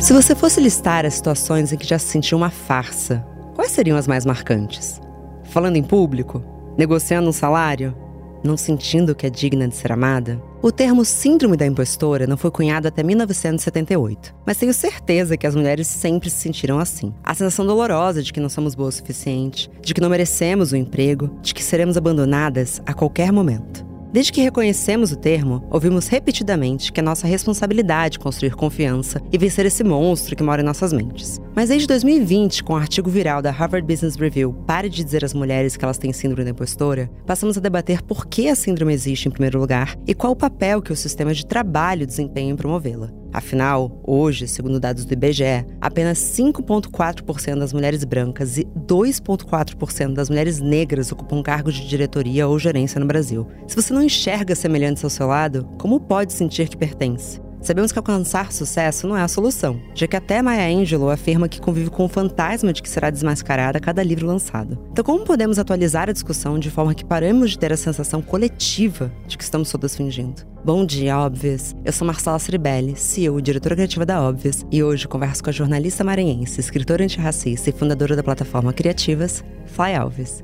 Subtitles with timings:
[0.00, 3.22] Se você fosse listar as situações em que já se sentiu uma farsa,
[3.54, 4.98] quais seriam as mais marcantes?
[5.44, 6.42] Falando em público?
[6.76, 7.94] Negociando um salário?
[8.42, 10.42] Não sentindo que é digna de ser amada?
[10.62, 15.54] O termo Síndrome da Impostora não foi cunhado até 1978, mas tenho certeza que as
[15.54, 17.12] mulheres sempre se sentiram assim.
[17.22, 20.76] A sensação dolorosa de que não somos boas o suficiente, de que não merecemos o
[20.76, 23.89] emprego, de que seremos abandonadas a qualquer momento.
[24.12, 29.64] Desde que reconhecemos o termo, ouvimos repetidamente que é nossa responsabilidade construir confiança e vencer
[29.66, 31.40] esse monstro que mora em nossas mentes.
[31.54, 35.32] Mas desde 2020, com o artigo viral da Harvard Business Review Pare de dizer às
[35.32, 39.28] mulheres que elas têm síndrome da impostora, passamos a debater por que a síndrome existe
[39.28, 43.19] em primeiro lugar e qual o papel que o sistema de trabalho desempenha em promovê-la.
[43.32, 50.60] Afinal, hoje, segundo dados do IBGE, apenas 5,4% das mulheres brancas e 2,4% das mulheres
[50.60, 53.46] negras ocupam cargos de diretoria ou gerência no Brasil.
[53.66, 57.40] Se você não enxerga semelhantes ao seu lado, como pode sentir que pertence?
[57.62, 61.60] Sabemos que alcançar sucesso não é a solução, já que até Maya Angelou afirma que
[61.60, 64.78] convive com o fantasma de que será desmascarada a cada livro lançado.
[64.90, 69.12] Então, como podemos atualizar a discussão de forma que paramos de ter a sensação coletiva
[69.26, 70.42] de que estamos todas fingindo?
[70.64, 71.76] Bom dia, Óbvias!
[71.84, 75.52] Eu sou Marcela Ceribelli, CEO e diretora criativa da Óbvias, e hoje converso com a
[75.52, 80.42] jornalista maranhense, escritora antirracista e fundadora da plataforma Criativas, Fly Alves.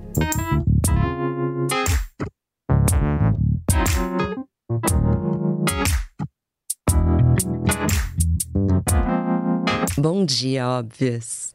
[9.98, 11.54] Bom dia, óbvias.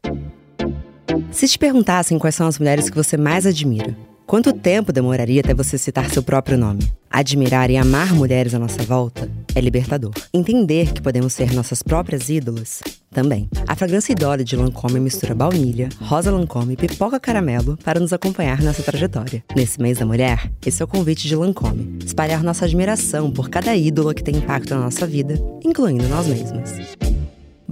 [1.30, 5.54] Se te perguntassem quais são as mulheres que você mais admira, quanto tempo demoraria até
[5.54, 6.82] você citar seu próprio nome?
[7.08, 10.12] Admirar e amar mulheres à nossa volta é libertador.
[10.34, 12.82] Entender que podemos ser nossas próprias ídolas
[13.12, 13.48] também.
[13.68, 18.60] A fragrância Idole de Lancôme mistura baunilha, rosa Lancôme e pipoca caramelo para nos acompanhar
[18.60, 19.44] nessa trajetória.
[19.54, 23.76] Nesse mês da mulher, esse é o convite de Lancôme: espalhar nossa admiração por cada
[23.76, 27.11] ídola que tem impacto na nossa vida, incluindo nós mesmas.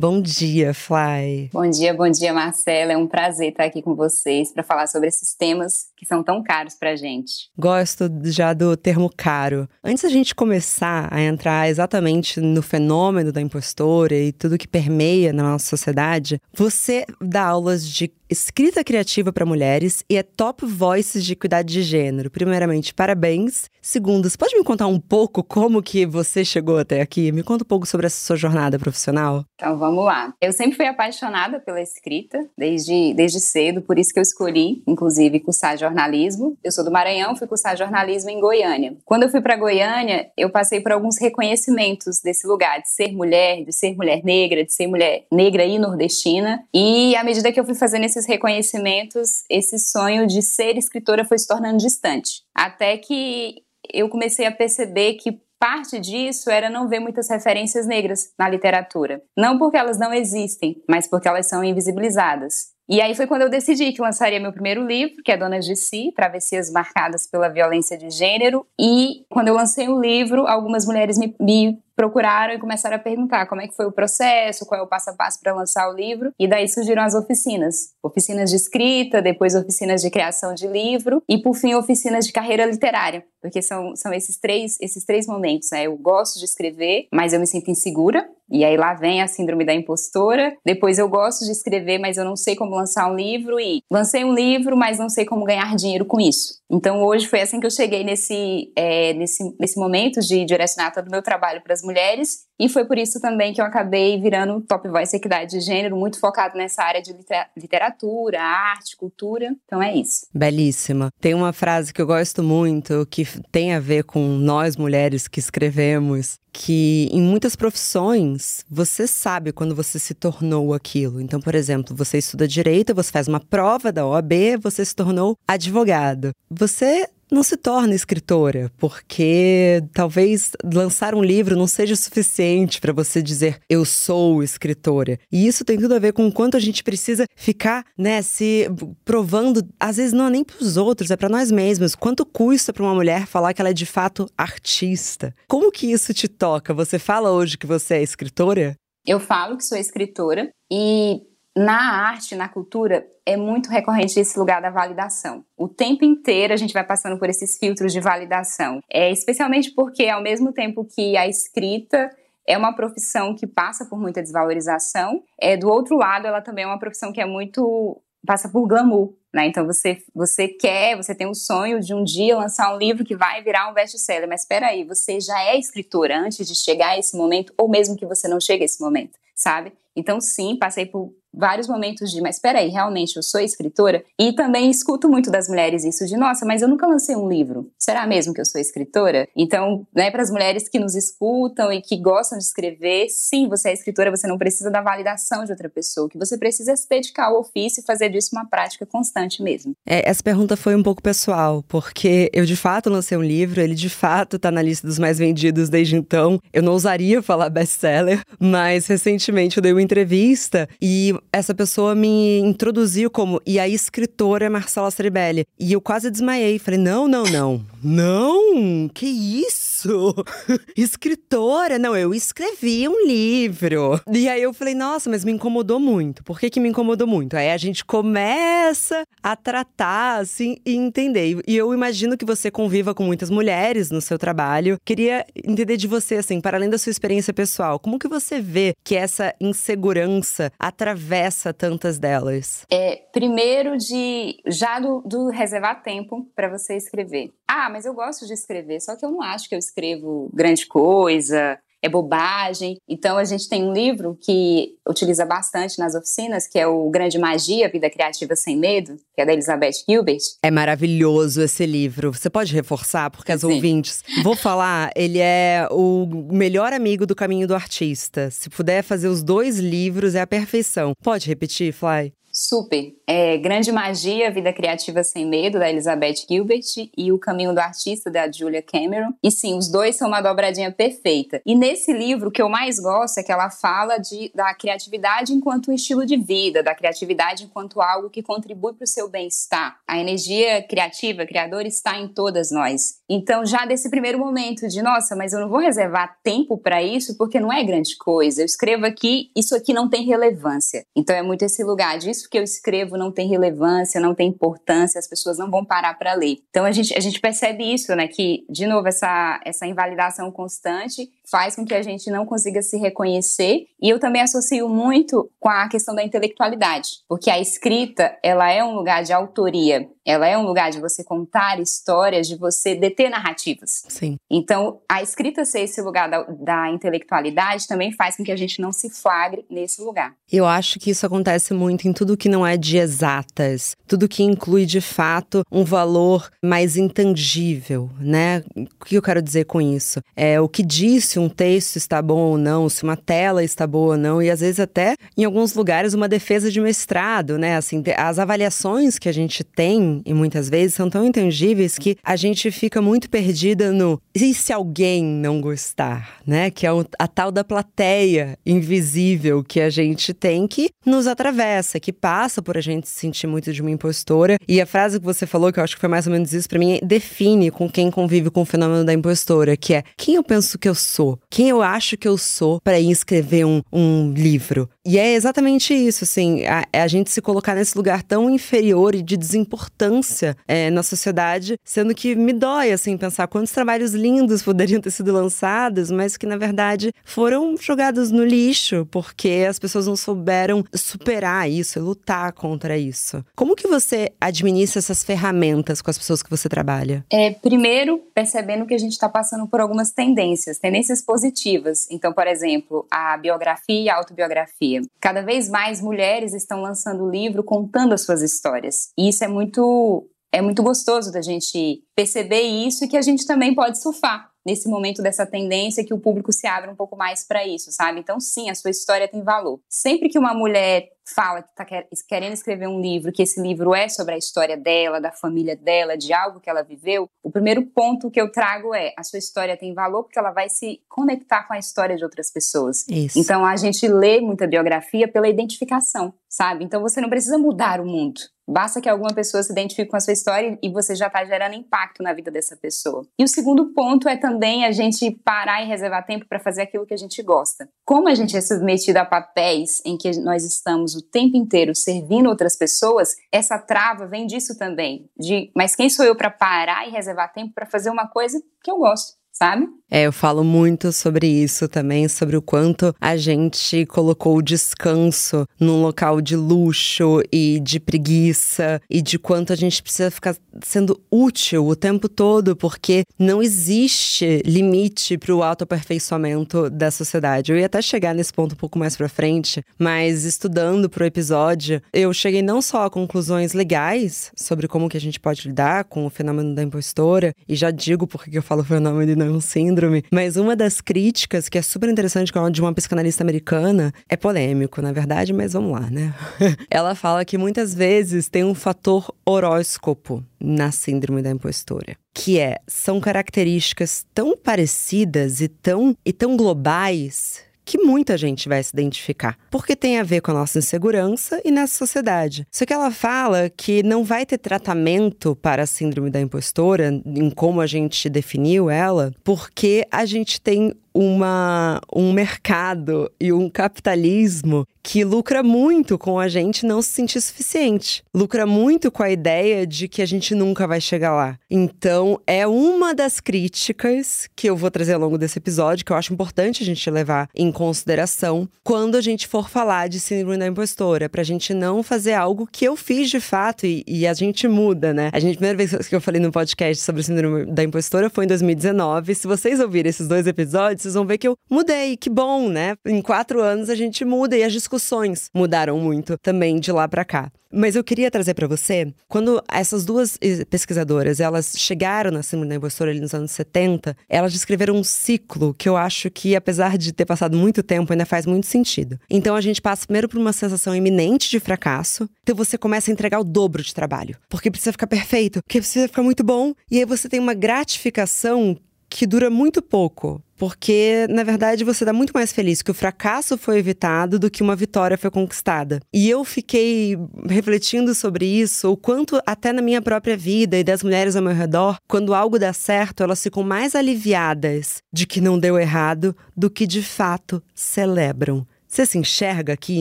[0.01, 1.51] Bom dia, Fly.
[1.53, 2.95] Bom dia, bom dia, Marcela.
[2.95, 6.43] É um prazer estar aqui com vocês para falar sobre esses temas que são tão
[6.43, 7.51] caros pra gente.
[7.55, 9.69] Gosto já do termo caro.
[9.85, 15.35] Antes da gente começar a entrar exatamente no fenômeno da impostora e tudo que permeia
[15.35, 21.25] na nossa sociedade, você dá aulas de escrita criativa para mulheres e é top voices
[21.25, 22.31] de cuidado de gênero.
[22.31, 23.69] Primeiramente, parabéns.
[23.83, 27.33] Segundo, você pode me contar um pouco como que você chegou até aqui?
[27.33, 29.45] Me conta um pouco sobre essa sua jornada profissional.
[29.57, 30.35] Então, vamos lá.
[30.41, 35.41] Eu sempre fui apaixonada pela escrita, desde, desde cedo, por isso que eu escolhi, inclusive,
[35.41, 36.57] cursar jornalismo.
[36.63, 38.97] Eu sou do Maranhão, fui cursar jornalismo em Goiânia.
[39.05, 43.65] Quando eu fui para Goiânia, eu passei por alguns reconhecimentos desse lugar, de ser mulher,
[43.65, 46.63] de ser mulher negra, de ser mulher negra e nordestina.
[46.73, 51.39] E à medida que eu fui fazendo esses reconhecimentos, esse sonho de ser escritora foi
[51.39, 52.43] se tornando distante.
[52.55, 53.63] Até que
[53.93, 59.23] eu comecei a perceber que parte disso era não ver muitas referências negras na literatura.
[59.37, 62.71] Não porque elas não existem, mas porque elas são invisibilizadas.
[62.89, 65.77] E aí foi quando eu decidi que lançaria meu primeiro livro, que é Donas de
[65.77, 68.67] Si, Travessias Marcadas pela Violência de Gênero.
[68.81, 73.45] E quando eu lancei o livro, algumas mulheres me, me procuraram e começaram a perguntar
[73.45, 75.95] como é que foi o processo, qual é o passo a passo para lançar o
[75.95, 76.33] livro.
[76.39, 77.93] E daí surgiram as oficinas.
[78.03, 82.65] Oficinas de escrita, depois oficinas de criação de livro e, por fim, oficinas de carreira
[82.65, 83.23] literária.
[83.43, 85.69] Porque são, são esses, três, esses três momentos.
[85.73, 85.83] Né?
[85.83, 88.27] Eu gosto de escrever, mas eu me sinto insegura.
[88.51, 90.57] E aí lá vem a síndrome da impostora.
[90.65, 93.59] Depois eu gosto de escrever, mas eu não sei como lançar um livro.
[93.61, 96.61] E lancei um livro, mas não sei como ganhar dinheiro com isso.
[96.71, 101.09] Então hoje foi assim que eu cheguei nesse, é, nesse, nesse momento de direcionar todo
[101.09, 104.61] o meu trabalho para as mulheres e foi por isso também que eu acabei virando
[104.61, 107.17] Top Voice Equidade de Gênero, muito focado nessa área de
[107.57, 109.57] literatura, arte, cultura.
[109.65, 110.27] Então é isso.
[110.35, 111.09] Belíssima.
[111.19, 115.41] Tem uma frase que eu gosto muito que tem a ver com nós mulheres que
[115.41, 121.21] escrevemos, que em muitas profissões você sabe quando você se tornou aquilo.
[121.21, 125.37] Então, por exemplo, você estuda direito, você faz uma prova da OAB, você se tornou
[125.47, 126.33] advogado.
[126.51, 133.23] Você não se torna escritora, porque talvez lançar um livro não seja suficiente para você
[133.23, 135.19] dizer eu sou escritora.
[135.31, 138.69] E isso tem tudo a ver com o quanto a gente precisa ficar, né, se
[139.05, 141.95] provando, às vezes não é nem para os outros, é para nós mesmos.
[141.95, 145.35] Quanto custa para uma mulher falar que ela é de fato artista?
[145.49, 146.75] Como que isso te toca?
[146.75, 148.75] Você fala hoje que você é escritora?
[149.07, 151.23] Eu falo que sou escritora e
[151.61, 155.45] na arte, na cultura, é muito recorrente esse lugar da validação.
[155.59, 158.81] O tempo inteiro a gente vai passando por esses filtros de validação.
[158.91, 162.09] É, especialmente porque, ao mesmo tempo que a escrita
[162.49, 166.67] é uma profissão que passa por muita desvalorização, é, do outro lado, ela também é
[166.67, 168.01] uma profissão que é muito.
[168.27, 169.13] passa por glamour.
[169.33, 169.47] Né?
[169.47, 173.15] Então você, você quer, você tem o sonho de um dia lançar um livro que
[173.15, 176.99] vai virar um best-seller, mas espera aí, você já é escritora antes de chegar a
[176.99, 179.73] esse momento, ou mesmo que você não chegue a esse momento, sabe?
[179.97, 184.05] Então, sim, passei por vários momentos de, mas espera aí, realmente eu sou escritora?
[184.19, 187.71] E também escuto muito das mulheres isso de, nossa, mas eu nunca lancei um livro.
[187.79, 189.29] Será mesmo que eu sou escritora?
[189.37, 193.71] Então, né, para as mulheres que nos escutam e que gostam de escrever, sim, você
[193.71, 196.07] é escritora, você não precisa da validação de outra pessoa.
[196.07, 199.43] O que você precisa é se dedicar ao ofício e fazer disso uma prática constante
[199.43, 199.75] mesmo.
[199.87, 203.75] É, essa pergunta foi um pouco pessoal, porque eu de fato lancei um livro, ele
[203.75, 206.41] de fato está na lista dos mais vendidos desde então.
[206.53, 212.39] Eu não ousaria falar best-seller, mas recentemente eu dei uma entrevista e essa pessoa me
[212.41, 215.45] introduziu como e a escritora é Marcela Ceribelli.
[215.59, 216.59] E eu quase desmaiei.
[216.59, 217.65] Falei: não, não, não.
[217.83, 218.89] Não!
[218.89, 220.15] Que isso?
[220.77, 221.79] escritora?
[221.79, 224.01] Não, eu escrevi um livro.
[224.13, 226.23] E aí eu falei: nossa, mas me incomodou muito.
[226.23, 227.37] Por que, que me incomodou muito?
[227.37, 231.43] Aí a gente começa a tratar, assim, e entender.
[231.47, 234.79] E eu imagino que você conviva com muitas mulheres no seu trabalho.
[234.85, 238.75] Queria entender de você, assim, para além da sua experiência pessoal, como que você vê
[238.85, 242.67] que essa insegurança atravessa tantas delas?
[242.71, 247.31] É, primeiro de já do, do reservar tempo para você escrever.
[247.53, 250.67] Ah, mas eu gosto de escrever, só que eu não acho que eu escrevo grande
[250.67, 252.77] coisa, é bobagem.
[252.89, 257.19] Então a gente tem um livro que utiliza bastante nas oficinas, que é o Grande
[257.19, 260.21] Magia, Vida Criativa Sem Medo, que é da Elizabeth Gilbert.
[260.45, 262.13] É maravilhoso esse livro.
[262.13, 263.53] Você pode reforçar, porque as Sim.
[263.53, 264.05] ouvintes.
[264.23, 268.31] Vou falar, ele é o melhor amigo do caminho do artista.
[268.31, 270.93] Se puder fazer os dois livros, é a perfeição.
[271.03, 272.13] Pode repetir, Fly?
[272.33, 272.95] Super.
[273.07, 276.61] É Grande Magia, Vida Criativa Sem Medo, da Elizabeth Gilbert,
[276.97, 279.13] e O Caminho do Artista, da Julia Cameron.
[279.23, 281.41] E sim, os dois são uma dobradinha perfeita.
[281.45, 285.33] E nesse livro, o que eu mais gosto é que ela fala de, da criatividade
[285.33, 289.79] enquanto estilo de vida, da criatividade enquanto algo que contribui para o seu bem-estar.
[289.87, 293.01] A energia criativa, criadora, está em todas nós.
[293.09, 297.17] Então, já desse primeiro momento de, nossa, mas eu não vou reservar tempo para isso
[297.17, 298.43] porque não é grande coisa.
[298.43, 300.85] Eu escrevo aqui, isso aqui não tem relevância.
[300.97, 304.99] Então, é muito esse lugar disso que eu escrevo não tem relevância, não tem importância,
[304.99, 306.39] as pessoas não vão parar para ler.
[306.51, 308.07] Então a gente, a gente percebe isso, né?
[308.07, 312.77] Que, de novo, essa, essa invalidação constante faz com que a gente não consiga se
[312.77, 313.67] reconhecer.
[313.81, 318.63] E eu também associo muito com a questão da intelectualidade, porque a escrita, ela é
[318.65, 323.11] um lugar de autoria, ela é um lugar de você contar histórias, de você deter
[323.11, 323.85] narrativas.
[323.89, 324.17] Sim.
[324.29, 328.61] Então, a escrita ser esse lugar da, da intelectualidade também faz com que a gente
[328.61, 330.15] não se flagre nesse lugar.
[330.31, 334.23] Eu acho que isso acontece muito em tudo que não é de exatas, tudo que
[334.23, 338.43] inclui de fato um valor mais intangível, né?
[338.57, 340.01] O que eu quero dizer com isso?
[340.17, 343.93] É o que disse um texto está bom ou não, se uma tela está boa
[343.93, 347.57] ou não, e às vezes até em alguns lugares uma defesa de mestrado, né?
[347.57, 352.17] Assim, as avaliações que a gente tem e muitas vezes são tão intangíveis que a
[352.17, 356.51] gente fica muito perdida no e se alguém não gostar, né?
[356.51, 361.93] Que é a tal da plateia invisível que a gente tem que nos atravessa, que
[361.93, 364.37] passa por a gente se sentir muito de uma impostora.
[364.49, 366.49] E a frase que você falou, que eu acho que foi mais ou menos isso
[366.49, 370.23] para mim, define com quem convive com o fenômeno da impostora, que é quem eu
[370.23, 374.69] penso que eu sou quem eu acho que eu sou para escrever um, um livro.
[374.85, 379.03] E é exatamente isso, assim, a, a, gente se colocar nesse lugar tão inferior e
[379.03, 384.81] de desimportância é, na sociedade, sendo que me dói, assim, pensar quantos trabalhos lindos poderiam
[384.81, 389.97] ter sido lançados, mas que na verdade foram jogados no lixo, porque as pessoas não
[389.97, 393.23] souberam superar isso, lutar contra isso.
[393.37, 397.05] Como que você administra essas ferramentas com as pessoas que você trabalha?
[397.13, 401.87] É, primeiro, percebendo que a gente está passando por algumas tendências, tendências positivas.
[401.91, 404.80] Então, por exemplo, a biografia e a autobiografia.
[405.01, 408.91] Cada vez mais mulheres estão lançando livro contando as suas histórias.
[408.99, 413.27] E isso é muito é muito gostoso da gente perceber isso e que a gente
[413.27, 417.27] também pode surfar nesse momento dessa tendência que o público se abre um pouco mais
[417.27, 418.01] para isso, sabe?
[418.01, 419.61] Então, sim, a sua história tem valor.
[419.69, 421.65] Sempre que uma mulher fala que está
[422.09, 425.97] querendo escrever um livro, que esse livro é sobre a história dela, da família dela,
[425.97, 429.57] de algo que ela viveu, o primeiro ponto que eu trago é a sua história
[429.57, 432.87] tem valor porque ela vai se conectar com a história de outras pessoas.
[432.89, 433.19] Isso.
[433.19, 436.65] Então a gente lê muita biografia pela identificação, sabe?
[436.65, 438.21] Então você não precisa mudar o mundo.
[438.49, 441.55] Basta que alguma pessoa se identifique com a sua história e você já está gerando
[441.55, 443.07] impacto na vida dessa pessoa.
[443.17, 446.85] E o segundo ponto é também a gente parar e reservar tempo para fazer aquilo
[446.85, 447.69] que a gente gosta.
[447.85, 452.29] Como a gente é submetido a papéis em que nós estamos o tempo inteiro servindo
[452.29, 455.09] outras pessoas, essa trava vem disso também.
[455.17, 458.71] De, mas quem sou eu para parar e reservar tempo para fazer uma coisa que
[458.71, 459.20] eu gosto?
[459.41, 459.67] Sabe?
[459.91, 465.45] É, eu falo muito sobre isso também, sobre o quanto a gente colocou o descanso
[465.59, 471.01] num local de luxo e de preguiça e de quanto a gente precisa ficar sendo
[471.11, 477.51] útil o tempo todo, porque não existe limite para o autoaperfeiçoamento da sociedade.
[477.51, 481.83] Eu ia até chegar nesse ponto um pouco mais para frente, mas estudando pro episódio,
[481.93, 486.07] eu cheguei não só a conclusões legais sobre como que a gente pode lidar com
[486.07, 490.05] o fenômeno da impostora, e já digo porque eu falo fenômeno e não síndrome, síndrome.
[490.11, 494.17] Mas uma das críticas, que é super interessante, que é de uma psicanalista americana, é
[494.17, 496.15] polêmico, na verdade, mas vamos lá, né?
[496.71, 501.97] Ela fala que muitas vezes tem um fator horóscopo na síndrome da impostora.
[502.15, 508.61] Que é, são características tão parecidas e tão, e tão globais que muita gente vai
[508.61, 512.45] se identificar, porque tem a ver com a nossa insegurança e nessa sociedade.
[512.51, 517.31] Só que ela fala que não vai ter tratamento para a síndrome da impostora, em
[517.31, 524.67] como a gente definiu ela, porque a gente tem uma, um mercado e um capitalismo
[524.83, 528.03] que lucra muito com a gente não se sentir suficiente.
[528.15, 531.39] Lucra muito com a ideia de que a gente nunca vai chegar lá.
[531.51, 535.97] Então, é uma das críticas que eu vou trazer ao longo desse episódio, que eu
[535.97, 540.47] acho importante a gente levar em consideração quando a gente for falar de síndrome da
[540.47, 544.49] impostora, pra gente não fazer algo que eu fiz de fato e, e a gente
[544.49, 545.11] muda, né?
[545.13, 548.29] A gente, primeira vez que eu falei no podcast sobre síndrome da impostora foi em
[548.29, 549.15] 2019.
[549.15, 552.77] Se vocês ouvirem esses dois episódios, vocês vão ver que eu mudei, que bom, né?
[552.87, 557.05] Em quatro anos a gente muda e as discussões mudaram muito também de lá para
[557.05, 557.31] cá.
[557.53, 560.17] Mas eu queria trazer para você, quando essas duas
[560.49, 565.53] pesquisadoras, elas chegaram na síndrome da impostora ali nos anos 70, elas descreveram um ciclo
[565.53, 569.01] que eu acho que, apesar de ter passado muito tempo, ainda faz muito sentido.
[569.11, 572.93] Então a gente passa primeiro por uma sensação iminente de fracasso, então você começa a
[572.93, 576.79] entregar o dobro de trabalho, porque precisa ficar perfeito, porque precisa ficar muito bom, e
[576.79, 578.57] aí você tem uma gratificação
[578.89, 580.23] que dura muito pouco.
[580.41, 584.43] Porque, na verdade, você dá muito mais feliz que o fracasso foi evitado do que
[584.43, 585.81] uma vitória foi conquistada.
[585.93, 586.97] E eu fiquei
[587.29, 591.35] refletindo sobre isso, o quanto, até na minha própria vida e das mulheres ao meu
[591.35, 596.49] redor, quando algo dá certo, elas ficam mais aliviadas de que não deu errado do
[596.49, 598.47] que de fato celebram.
[598.67, 599.81] Você se enxerga aqui e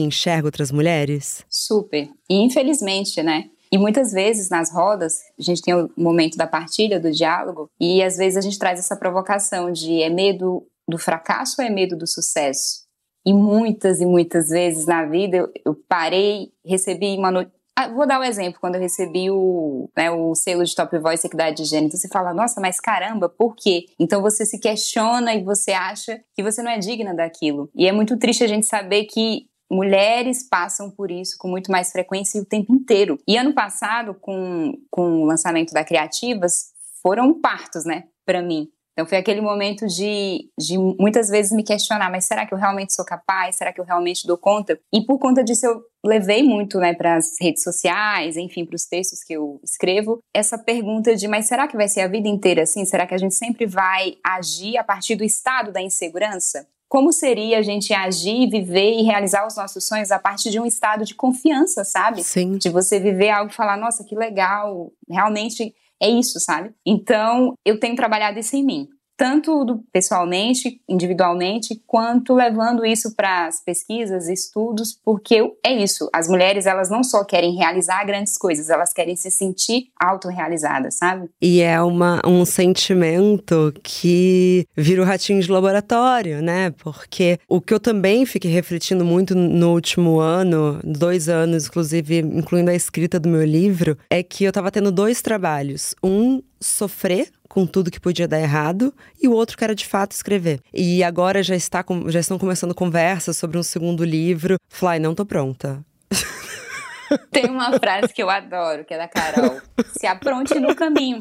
[0.00, 1.42] enxerga outras mulheres?
[1.48, 2.06] Super.
[2.28, 3.44] E infelizmente, né?
[3.72, 8.02] E muitas vezes nas rodas, a gente tem o momento da partilha, do diálogo, e
[8.02, 11.96] às vezes a gente traz essa provocação de é medo do fracasso ou é medo
[11.96, 12.84] do sucesso?
[13.24, 17.60] E muitas e muitas vezes na vida eu, parei, recebi uma notícia.
[17.76, 21.26] Ah, vou dar um exemplo, quando eu recebi o, né, o selo de Top Voice
[21.26, 23.86] Equidade de Gênero, então você fala, nossa, mas caramba, por quê?
[23.98, 27.70] Então você se questiona e você acha que você não é digna daquilo.
[27.74, 31.92] E é muito triste a gente saber que mulheres passam por isso com muito mais
[31.92, 33.18] frequência o tempo inteiro.
[33.26, 36.72] E ano passado, com, com o lançamento da Criativas,
[37.02, 38.68] foram partos, né, para mim.
[38.92, 42.92] Então foi aquele momento de, de muitas vezes me questionar, mas será que eu realmente
[42.92, 43.56] sou capaz?
[43.56, 44.78] Será que eu realmente dou conta?
[44.92, 48.84] E por conta disso eu levei muito, né, para as redes sociais, enfim, para os
[48.84, 52.62] textos que eu escrevo, essa pergunta de, mas será que vai ser a vida inteira
[52.62, 52.84] assim?
[52.84, 56.66] Será que a gente sempre vai agir a partir do estado da insegurança?
[56.90, 60.66] Como seria a gente agir, viver e realizar os nossos sonhos a partir de um
[60.66, 62.24] estado de confiança, sabe?
[62.24, 62.58] Sim.
[62.58, 66.74] De você viver algo e falar, nossa, que legal, realmente é isso, sabe?
[66.84, 68.88] Então, eu tenho trabalhado isso em mim
[69.20, 76.08] tanto do, pessoalmente, individualmente, quanto levando isso para as pesquisas, estudos, porque é isso.
[76.10, 81.28] As mulheres, elas não só querem realizar grandes coisas, elas querem se sentir autorrealizadas, sabe?
[81.38, 86.70] E é uma, um sentimento que vira o ratinho de laboratório, né?
[86.70, 92.70] Porque o que eu também fiquei refletindo muito no último ano, dois anos, inclusive, incluindo
[92.70, 95.94] a escrita do meu livro, é que eu tava tendo dois trabalhos.
[96.02, 100.12] Um, sofrer com tudo que podia dar errado e o outro que era de fato
[100.12, 100.60] escrever.
[100.72, 104.56] E agora já está já estão começando conversas sobre um segundo livro.
[104.68, 105.84] Fly, não tô pronta.
[107.32, 109.60] Tem uma frase que eu adoro, que é da Carol.
[109.98, 111.20] Se apronte no caminho.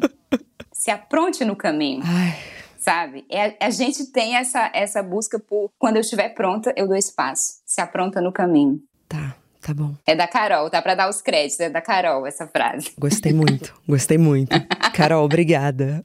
[0.72, 2.04] Se apronte no caminho.
[2.06, 2.38] Ai.
[2.78, 3.26] Sabe?
[3.30, 7.60] É, a gente tem essa, essa busca por quando eu estiver pronta, eu dou espaço.
[7.66, 8.80] Se apronta no caminho.
[9.08, 9.36] Tá.
[9.62, 9.94] Tá bom.
[10.06, 12.92] É da Carol, tá para dar os créditos, é da Carol essa frase.
[12.98, 14.56] Gostei muito, gostei muito.
[14.96, 16.04] Carol, obrigada.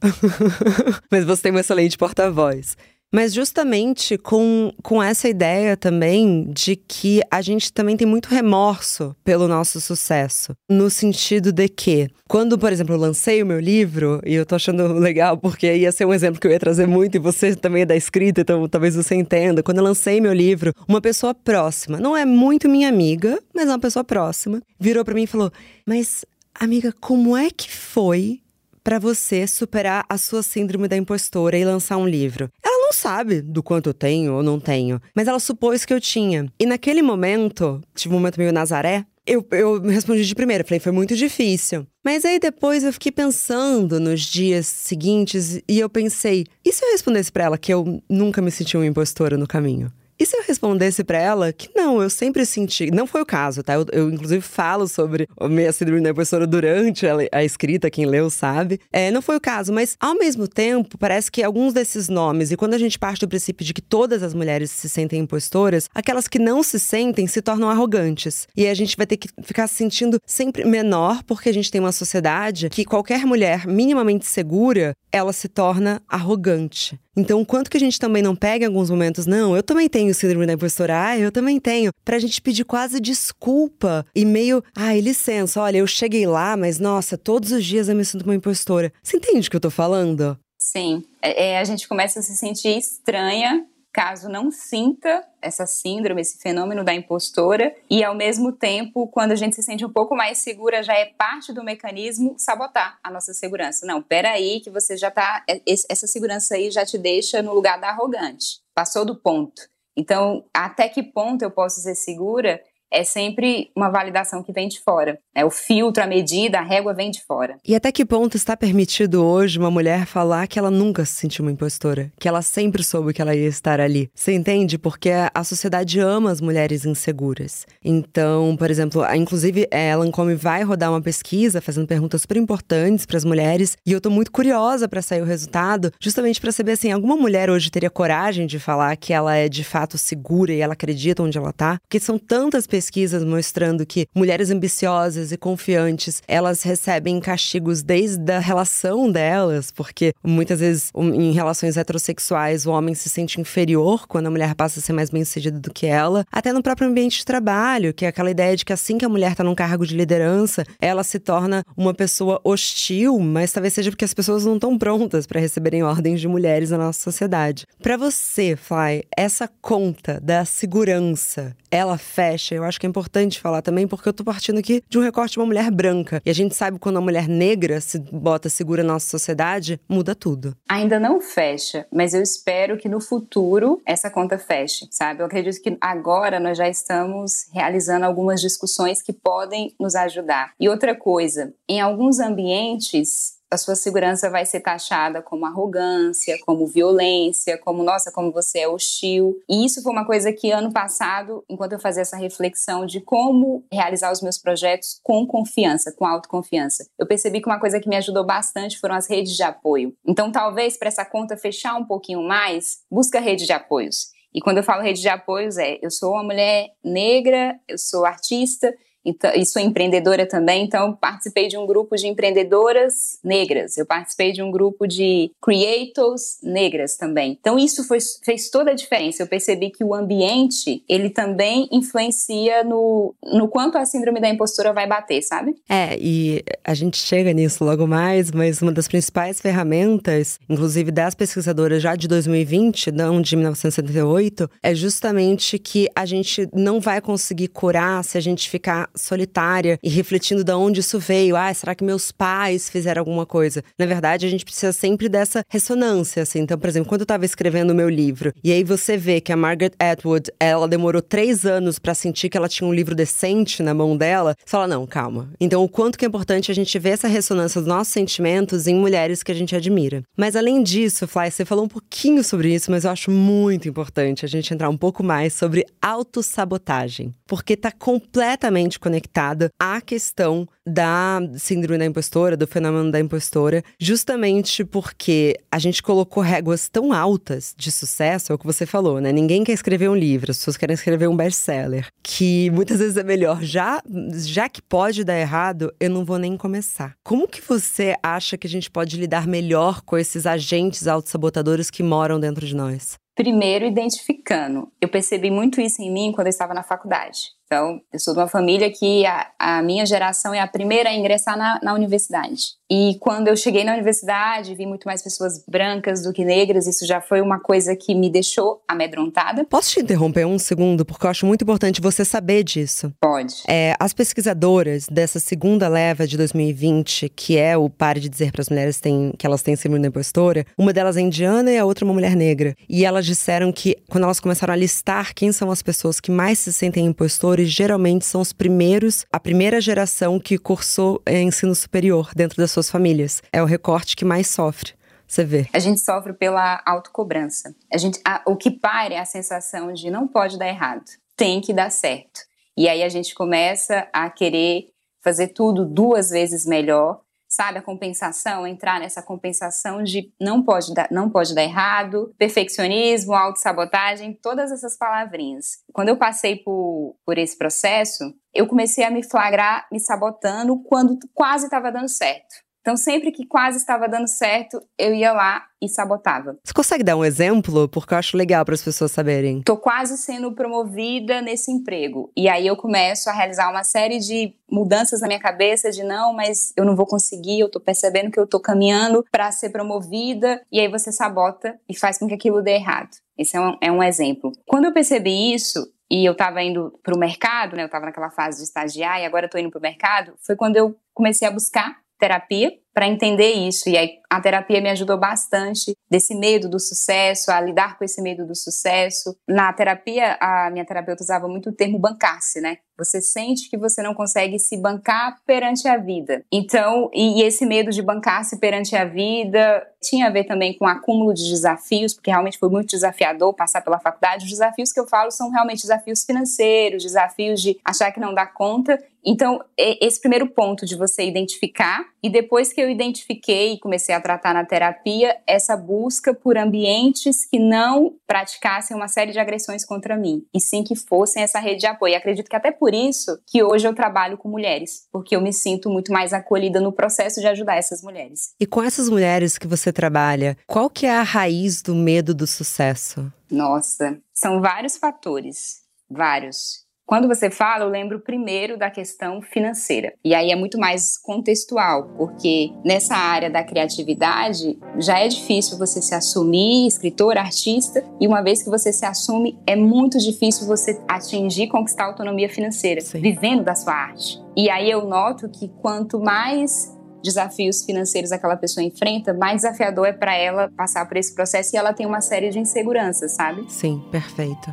[1.11, 2.77] Mas você tem um excelente porta-voz.
[3.13, 9.15] Mas justamente com, com essa ideia também de que a gente também tem muito remorso
[9.23, 10.53] pelo nosso sucesso.
[10.69, 14.57] No sentido de que, quando, por exemplo, eu lancei o meu livro, e eu tô
[14.57, 17.83] achando legal porque ia ser um exemplo que eu ia trazer muito, e você também
[17.83, 19.63] é da escrita, então talvez você entenda.
[19.63, 23.71] Quando eu lancei meu livro, uma pessoa próxima, não é muito minha amiga, mas é
[23.71, 25.53] uma pessoa próxima, virou para mim e falou:
[25.87, 28.41] Mas, amiga, como é que foi
[28.85, 32.51] para você superar a sua síndrome da impostora e lançar um livro?
[32.63, 36.01] Ela não sabe do quanto eu tenho ou não tenho, mas ela supôs que eu
[36.01, 36.53] tinha.
[36.61, 40.93] E naquele momento, tive um momento meio Nazaré, eu, eu respondi de primeira, falei, foi
[40.93, 41.87] muito difícil.
[42.05, 46.93] Mas aí depois eu fiquei pensando nos dias seguintes e eu pensei, e se eu
[46.93, 49.91] respondesse para ela que eu nunca me senti uma impostora no caminho?
[50.19, 52.91] E se eu respondesse para ela que não, eu sempre senti.
[52.91, 53.75] Não foi o caso, tá?
[53.75, 58.07] Eu, eu inclusive falo sobre a minha síndrome da impostora durante a, a, escrita, quem
[58.07, 58.81] leu sabe.
[58.93, 62.57] É, não foi o caso, mas ao mesmo tempo, parece que alguns desses nomes, e
[62.57, 66.29] quando a gente parte do princípio de que todas as mulheres se sentem impostoras, aquelas
[66.29, 68.47] que não se sentem se tornam arrogantes.
[68.57, 71.81] E a gente vai ter que ficar se sentindo sempre menor, porque a gente tem
[71.81, 76.99] uma sociedade que qualquer mulher minimamente segura, ela se torna arrogante.
[77.17, 80.15] Então, quanto que a gente também não pega em alguns momentos, não, eu também tenho
[80.15, 85.01] síndrome da impostora, ah, eu também tenho, pra gente pedir quase desculpa e meio, ai,
[85.01, 88.93] licença, olha, eu cheguei lá, mas nossa, todos os dias eu me sinto uma impostora.
[89.03, 90.39] Você entende o que eu tô falando?
[90.59, 96.21] Sim, é, é a gente começa a se sentir estranha caso não sinta essa síndrome,
[96.21, 100.17] esse fenômeno da impostora, e ao mesmo tempo, quando a gente se sente um pouco
[100.17, 103.87] mais segura, já é parte do mecanismo sabotar a nossa segurança.
[103.87, 105.45] Não, peraí, que você já tá.
[105.49, 108.61] É, essa segurança aí já te deixa no lugar da arrogante.
[108.75, 109.63] Passou do ponto.
[109.97, 112.61] Então, até que ponto eu posso ser segura
[112.95, 115.19] é sempre uma validação que vem de fora.
[115.35, 117.59] É o filtro, a medida, a régua vem de fora.
[117.67, 121.45] E até que ponto está permitido hoje uma mulher falar que ela nunca se sentiu
[121.45, 124.09] uma impostora, que ela sempre soube que ela ia estar ali?
[124.15, 124.79] Você entende?
[124.79, 127.67] Porque a sociedade ama as mulheres inseguras.
[127.85, 133.17] Então, por exemplo, inclusive a Lancome vai rodar uma pesquisa fazendo perguntas super importantes para
[133.17, 136.93] as mulheres e eu tô muito curiosa para sair o resultado, justamente para saber assim,
[136.93, 140.75] alguma mulher hoje teria coragem de falar que ela é de fato segura e ela
[140.75, 141.79] acredita onde ela tá?
[141.83, 148.31] Porque são tantas pessoas pesquisas mostrando que mulheres ambiciosas e confiantes, elas recebem castigos desde
[148.31, 154.27] a relação delas, porque muitas vezes em relações heterossexuais o homem se sente inferior quando
[154.27, 157.25] a mulher passa a ser mais bem-sucedida do que ela, até no próprio ambiente de
[157.25, 159.97] trabalho, que é aquela ideia de que assim que a mulher está num cargo de
[159.97, 164.77] liderança, ela se torna uma pessoa hostil, mas talvez seja porque as pessoas não estão
[164.77, 167.67] prontas para receberem ordens de mulheres na nossa sociedade.
[167.83, 173.41] Para você, Fly, essa conta da segurança, ela fecha, eu acho acho que é importante
[173.41, 176.21] falar também, porque eu tô partindo aqui de um recorte de uma mulher branca.
[176.25, 180.15] E a gente sabe quando a mulher negra se bota segura na nossa sociedade, muda
[180.15, 180.57] tudo.
[180.69, 185.23] Ainda não fecha, mas eu espero que no futuro essa conta feche, sabe?
[185.23, 190.53] Eu acredito que agora nós já estamos realizando algumas discussões que podem nos ajudar.
[190.59, 196.67] E outra coisa, em alguns ambientes a sua segurança vai ser taxada como arrogância, como
[196.67, 199.37] violência, como nossa, como você é hostil.
[199.49, 203.65] E isso foi uma coisa que ano passado, enquanto eu fazia essa reflexão de como
[203.73, 207.97] realizar os meus projetos com confiança, com autoconfiança, eu percebi que uma coisa que me
[207.97, 209.95] ajudou bastante foram as redes de apoio.
[210.07, 214.15] Então, talvez para essa conta fechar um pouquinho mais, busca rede de apoios.
[214.35, 218.05] E quando eu falo rede de apoios é, eu sou uma mulher negra, eu sou
[218.05, 218.75] artista,
[219.05, 224.43] e sou empreendedora também, então participei de um grupo de empreendedoras negras, eu participei de
[224.43, 227.37] um grupo de creators negras também.
[227.39, 229.23] Então isso foi, fez toda a diferença.
[229.23, 234.73] Eu percebi que o ambiente, ele também influencia no, no quanto a síndrome da impostura
[234.73, 235.55] vai bater, sabe?
[235.69, 241.15] É, e a gente chega nisso logo mais, mas uma das principais ferramentas, inclusive das
[241.15, 247.49] pesquisadoras já de 2020, não de 1978, é justamente que a gente não vai conseguir
[247.49, 251.37] curar se a gente ficar solitária e refletindo de onde isso veio.
[251.37, 253.63] Ah, será que meus pais fizeram alguma coisa?
[253.79, 256.41] Na verdade, a gente precisa sempre dessa ressonância, assim.
[256.41, 259.33] Então, por exemplo, quando eu estava escrevendo o meu livro, e aí você vê que
[259.33, 263.63] a Margaret Atwood, ela demorou três anos para sentir que ela tinha um livro decente
[263.63, 265.31] na mão dela, você fala, não, calma.
[265.41, 268.75] Então, o quanto que é importante a gente ver essa ressonância dos nossos sentimentos em
[268.75, 270.03] mulheres que a gente admira.
[270.17, 274.25] Mas além disso, Fly, você falou um pouquinho sobre isso, mas eu acho muito importante
[274.25, 277.15] a gente entrar um pouco mais sobre autossabotagem.
[277.27, 284.63] Porque tá completamente conectada à questão da síndrome da impostora, do fenômeno da impostora, justamente
[284.63, 289.11] porque a gente colocou réguas tão altas de sucesso, é o que você falou, né?
[289.11, 293.03] Ninguém quer escrever um livro, as pessoas querem escrever um best-seller, que muitas vezes é
[293.03, 293.83] melhor já,
[294.27, 296.95] já que pode dar errado, eu não vou nem começar.
[297.03, 301.83] Como que você acha que a gente pode lidar melhor com esses agentes autossabotadores que
[301.83, 302.99] moram dentro de nós?
[303.15, 304.73] Primeiro, identificando.
[304.81, 307.33] Eu percebi muito isso em mim quando eu estava na faculdade.
[307.55, 310.93] Então, eu sou de uma família que a, a minha geração é a primeira a
[310.93, 312.57] ingressar na, na universidade.
[312.71, 316.87] E quando eu cheguei na universidade, vi muito mais pessoas brancas do que negras, isso
[316.87, 319.45] já foi uma coisa que me deixou amedrontada.
[319.45, 322.93] Posso te interromper um segundo, porque eu acho muito importante você saber disso.
[323.01, 323.43] Pode.
[323.47, 328.41] É, as pesquisadoras dessa segunda leva de 2020, que é o Pare de Dizer para
[328.41, 331.65] as Mulheres tem, que elas têm síndrome da impostora, uma delas é indiana e a
[331.65, 332.55] outra uma mulher negra.
[332.69, 336.39] E elas disseram que, quando elas começaram a listar quem são as pessoas que mais
[336.39, 342.11] se sentem impostores, geralmente são os primeiros, a primeira geração que cursou é, ensino superior
[342.17, 343.23] dentro das suas famílias.
[343.33, 344.73] É o recorte que mais sofre.
[345.07, 345.47] Você vê.
[345.53, 347.55] A gente sofre pela autocobrança.
[347.73, 350.85] A gente, a, o que para é a sensação de não pode dar errado,
[351.17, 352.21] tem que dar certo.
[352.57, 354.69] E aí a gente começa a querer
[355.03, 357.59] fazer tudo duas vezes melhor, sabe?
[357.59, 364.19] A compensação, entrar nessa compensação de não pode dar, não pode dar errado, perfeccionismo, autossabotagem,
[364.23, 365.59] todas essas palavrinhas.
[365.73, 370.99] Quando eu passei por, por esse processo, eu comecei a me flagrar me sabotando quando
[371.13, 372.44] quase estava dando certo.
[372.65, 376.39] Então, sempre que quase estava dando certo, eu ia lá e sabotava.
[376.43, 377.69] Você consegue dar um exemplo?
[377.69, 379.43] Porque eu acho legal para as pessoas saberem.
[379.43, 382.11] Tô quase sendo promovida nesse emprego.
[382.17, 386.15] E aí eu começo a realizar uma série de mudanças na minha cabeça de não,
[386.15, 390.41] mas eu não vou conseguir, eu tô percebendo que eu tô caminhando para ser promovida.
[390.51, 392.97] E aí você sabota e faz com que aquilo dê errado.
[393.19, 394.33] Esse é um, é um exemplo.
[394.47, 397.63] Quando eu percebi isso, e eu estava indo para o mercado, né?
[397.63, 400.15] Eu estava naquela fase de estagiar e agora estou indo para o mercado.
[400.27, 403.69] Foi quando eu comecei a buscar terapia para entender isso.
[403.69, 408.03] E aí a terapia me ajudou bastante desse medo do sucesso, a lidar com esse
[408.03, 409.17] medo do sucesso.
[409.27, 412.59] Na terapia, a minha terapeuta usava muito o termo bancar-se, né?
[412.77, 416.25] Você sente que você não consegue se bancar perante a vida.
[416.33, 420.69] Então, e, esse medo de bancar-se perante a vida tinha a ver também com o
[420.69, 424.25] acúmulo de desafios, porque realmente foi muito desafiador passar pela faculdade.
[424.25, 428.27] Os desafios que eu falo são realmente desafios financeiros, desafios de achar que não dá
[428.27, 428.83] conta.
[429.07, 434.01] Então, esse primeiro ponto de você identificar, e depois que eu identifiquei e comecei a
[434.01, 439.95] tratar na terapia, essa busca por ambientes que não praticassem uma série de agressões contra
[439.95, 441.93] mim, e sim que fossem essa rede de apoio.
[441.93, 445.33] E acredito que até por isso que hoje eu trabalho com mulheres, porque eu me
[445.33, 448.35] sinto muito mais acolhida no processo de ajudar essas mulheres.
[448.41, 452.27] E com essas mulheres que você trabalha, qual que é a raiz do medo do
[452.27, 453.13] sucesso?
[453.31, 456.64] Nossa, são vários fatores, vários.
[456.87, 459.95] Quando você fala, eu lembro primeiro da questão financeira.
[460.05, 465.81] E aí é muito mais contextual, porque nessa área da criatividade já é difícil você
[465.81, 470.79] se assumir escritor, artista, e uma vez que você se assume, é muito difícil você
[470.87, 473.01] atingir, conquistar autonomia financeira, Sim.
[473.01, 474.23] vivendo da sua arte.
[474.37, 476.71] E aí eu noto que quanto mais
[477.03, 481.59] desafios financeiros aquela pessoa enfrenta, mais desafiador é para ela passar por esse processo e
[481.59, 483.45] ela tem uma série de inseguranças, sabe?
[483.51, 484.53] Sim, perfeito.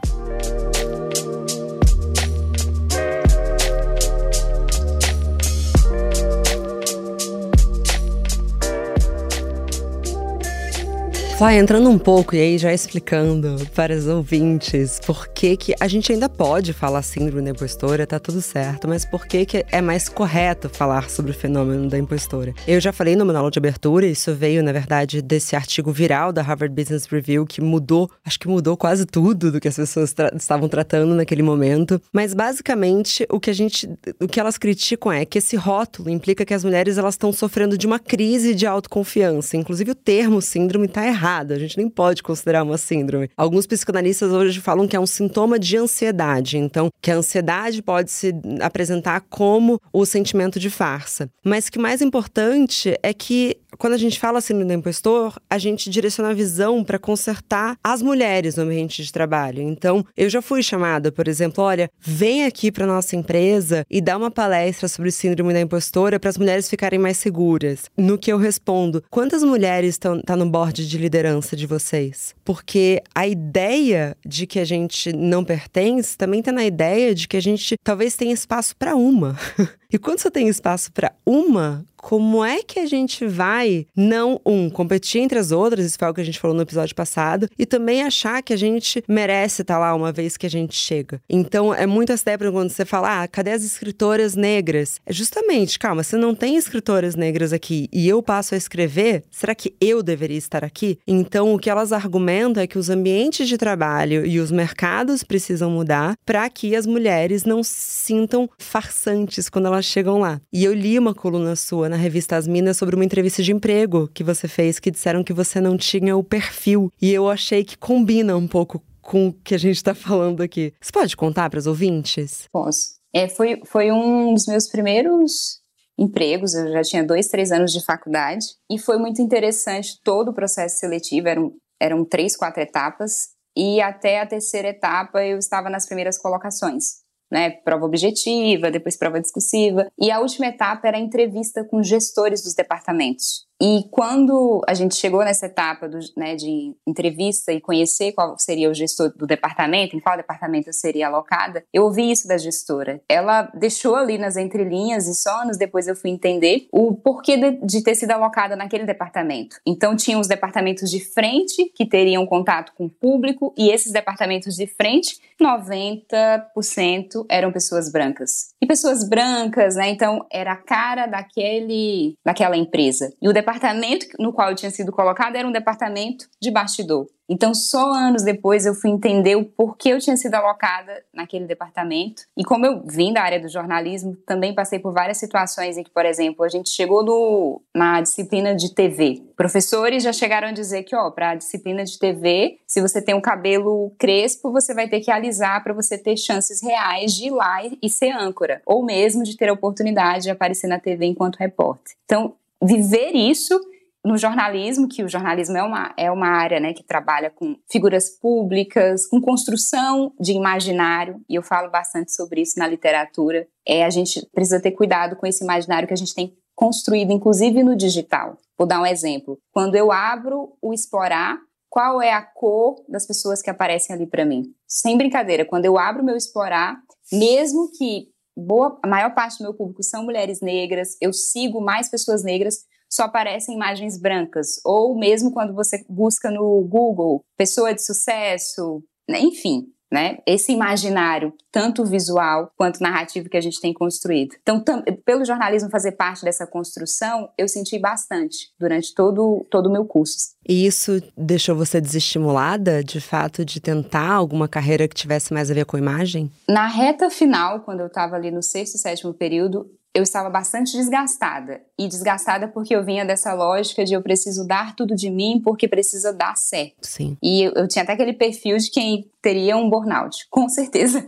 [11.41, 15.87] Vai entrando um pouco e aí já explicando para os ouvintes por que, que a
[15.87, 19.81] gente ainda pode falar síndrome da impostora, tá tudo certo, mas por que, que é
[19.81, 22.53] mais correto falar sobre o fenômeno da impostora.
[22.67, 26.43] Eu já falei no monólogo de abertura, isso veio, na verdade, desse artigo viral da
[26.43, 30.31] Harvard Business Review que mudou, acho que mudou quase tudo do que as pessoas tra
[30.35, 31.99] estavam tratando naquele momento.
[32.13, 36.45] Mas basicamente o que a gente, o que elas criticam é que esse rótulo implica
[36.45, 39.57] que as mulheres elas estão sofrendo de uma crise de autoconfiança.
[39.57, 43.29] Inclusive o termo síndrome está errado a gente nem pode considerar uma síndrome.
[43.37, 48.11] Alguns psicanalistas hoje falam que é um sintoma de ansiedade, então que a ansiedade pode
[48.11, 51.29] se apresentar como o sentimento de farsa.
[51.43, 55.89] Mas que mais importante é que quando a gente fala síndrome do impostor, a gente
[55.89, 59.61] direciona a visão para consertar as mulheres no ambiente de trabalho.
[59.61, 64.17] Então, eu já fui chamada, por exemplo, olha, vem aqui para nossa empresa e dá
[64.17, 67.85] uma palestra sobre síndrome da impostora para as mulheres ficarem mais seguras.
[67.97, 72.35] No que eu respondo, quantas mulheres estão tá no board de liderança liderança de vocês.
[72.43, 77.37] Porque a ideia de que a gente não pertence também está na ideia de que
[77.37, 79.37] a gente talvez tenha espaço para uma.
[79.91, 84.69] E quando você tem espaço para uma, como é que a gente vai não um
[84.69, 87.65] competir entre as outras, isso foi o que a gente falou no episódio passado, e
[87.65, 91.21] também achar que a gente merece estar tá lá uma vez que a gente chega.
[91.29, 94.99] Então é muito essa ideia quando você fala: "Ah, cadê as escritoras negras?".
[95.05, 99.53] É justamente, calma, você não tem escritoras negras aqui e eu passo a escrever, será
[99.53, 100.97] que eu deveria estar aqui?
[101.05, 105.69] Então o que elas argumentam é que os ambientes de trabalho e os mercados precisam
[105.69, 110.41] mudar para que as mulheres não se sintam farsantes quando elas chegam lá.
[110.51, 114.09] E eu li uma coluna sua na revista As Minas sobre uma entrevista de emprego
[114.13, 116.91] que você fez, que disseram que você não tinha o perfil.
[117.01, 120.73] E eu achei que combina um pouco com o que a gente está falando aqui.
[120.79, 122.45] Você pode contar para os ouvintes?
[122.51, 123.01] Posso.
[123.13, 125.61] É, foi, foi um dos meus primeiros
[125.97, 130.33] empregos, eu já tinha dois, três anos de faculdade, e foi muito interessante todo o
[130.33, 135.85] processo seletivo, eram, eram três, quatro etapas, e até a terceira etapa eu estava nas
[135.85, 137.00] primeiras colocações.
[137.31, 142.43] Né, prova objetiva, depois prova discursiva, e a última etapa era a entrevista com gestores
[142.43, 143.47] dos departamentos.
[143.61, 148.67] E quando a gente chegou nessa etapa do, né, de entrevista e conhecer qual seria
[148.67, 152.99] o gestor do departamento, em qual departamento eu seria alocada, eu ouvi isso da gestora.
[153.07, 157.51] Ela deixou ali nas entrelinhas e só anos depois eu fui entender o porquê de,
[157.63, 159.57] de ter sido alocada naquele departamento.
[159.63, 164.55] Então tinha os departamentos de frente que teriam contato com o público e esses departamentos
[164.55, 168.55] de frente, 90% eram pessoas brancas.
[168.59, 169.89] E pessoas brancas, né?
[169.89, 173.13] Então era a cara daquele daquela empresa.
[173.21, 177.07] E o departamento no qual eu tinha sido colocada era um departamento de bastidor.
[177.29, 182.23] Então, só anos depois eu fui entender o porquê eu tinha sido alocada naquele departamento.
[182.35, 185.89] E como eu vim da área do jornalismo, também passei por várias situações em que,
[185.89, 189.23] por exemplo, a gente chegou no, na disciplina de TV.
[189.37, 193.15] Professores já chegaram a dizer que, ó, para a disciplina de TV, se você tem
[193.15, 197.31] um cabelo crespo, você vai ter que alisar para você ter chances reais de ir
[197.31, 201.37] lá e ser âncora, ou mesmo de ter a oportunidade de aparecer na TV enquanto
[201.37, 201.95] repórter.
[202.03, 203.59] Então, viver isso
[204.03, 208.09] no jornalismo, que o jornalismo é uma, é uma área né, que trabalha com figuras
[208.09, 213.89] públicas, com construção de imaginário, e eu falo bastante sobre isso na literatura, é a
[213.89, 218.37] gente precisa ter cuidado com esse imaginário que a gente tem construído, inclusive no digital.
[218.57, 219.39] Vou dar um exemplo.
[219.51, 224.25] Quando eu abro o Explorar, qual é a cor das pessoas que aparecem ali para
[224.25, 224.53] mim?
[224.67, 226.77] Sem brincadeira, quando eu abro o meu Explorar,
[227.11, 231.89] mesmo que boa, a maior parte do meu público são mulheres negras, eu sigo mais
[231.89, 234.59] pessoas negras, só aparecem imagens brancas.
[234.65, 239.19] Ou mesmo quando você busca no Google, pessoa de sucesso, né?
[239.19, 240.19] enfim, né?
[240.25, 244.35] Esse imaginário, tanto visual quanto narrativo que a gente tem construído.
[244.41, 244.63] Então,
[245.05, 250.31] pelo jornalismo fazer parte dessa construção, eu senti bastante durante todo todo o meu curso.
[250.47, 255.53] E isso deixou você desestimulada, de fato, de tentar alguma carreira que tivesse mais a
[255.53, 256.31] ver com imagem?
[256.47, 261.61] Na reta final, quando eu estava ali no sexto, sétimo período, eu estava bastante desgastada.
[261.77, 265.67] E desgastada porque eu vinha dessa lógica de eu preciso dar tudo de mim porque
[265.67, 266.87] precisa dar certo.
[266.87, 267.17] Sim.
[267.21, 271.05] E eu, eu tinha até aquele perfil de quem teria um burnout, com certeza.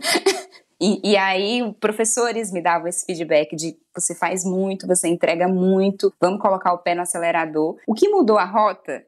[0.80, 6.12] e, e aí, professores me davam esse feedback de você faz muito, você entrega muito,
[6.20, 7.76] vamos colocar o pé no acelerador.
[7.86, 9.02] O que mudou a rota